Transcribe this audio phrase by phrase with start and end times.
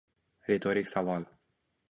[0.47, 1.23] Ritorik savol